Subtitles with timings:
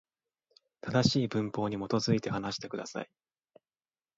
[0.81, 3.09] 正しい文法に基づいて、話してください。